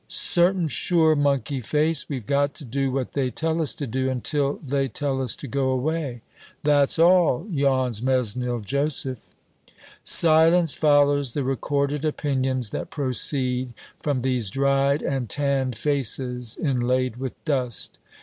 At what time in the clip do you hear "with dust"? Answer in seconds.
17.17-17.99